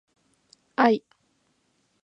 [0.81, 1.03] 愛